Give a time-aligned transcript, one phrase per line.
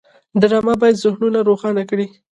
[0.41, 2.07] ډرامه باید ذهنونه روښانه کړي